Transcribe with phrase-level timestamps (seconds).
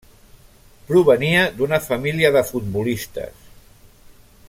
[0.91, 3.45] Provenia d'una família de futbolistes.